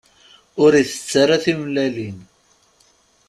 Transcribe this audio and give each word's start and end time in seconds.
Ur 0.63 0.71
itett 0.81 1.11
ara 1.21 1.37
timellalin. 1.43 2.19